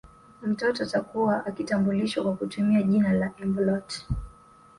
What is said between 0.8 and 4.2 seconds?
atakuwa akitambulishwa kwa kutumia jina la embolet